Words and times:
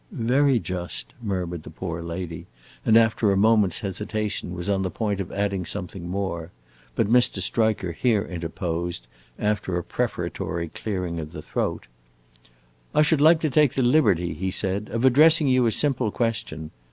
"Very 0.11 0.57
just," 0.57 1.13
murmured 1.21 1.61
the 1.61 1.69
poor 1.69 2.01
lady, 2.01 2.47
and 2.83 2.97
after 2.97 3.31
a 3.31 3.37
moment's 3.37 3.81
hesitation 3.81 4.55
was 4.55 4.67
on 4.67 4.81
the 4.81 4.89
point 4.89 5.21
of 5.21 5.31
adding 5.31 5.63
something 5.63 6.09
more; 6.09 6.49
but 6.95 7.05
Mr. 7.07 7.39
Striker 7.39 7.91
here 7.91 8.23
interposed, 8.23 9.05
after 9.37 9.77
a 9.77 9.83
prefatory 9.83 10.69
clearance 10.69 11.19
of 11.19 11.33
the 11.33 11.43
throat. 11.43 11.85
"I 12.95 13.03
should 13.03 13.21
like 13.21 13.41
to 13.41 13.51
take 13.51 13.73
the 13.75 13.83
liberty," 13.83 14.33
he 14.33 14.49
said, 14.49 14.89
"of 14.91 15.05
addressing 15.05 15.47
you 15.47 15.67
a 15.67 15.71
simple 15.71 16.09
question. 16.09 16.71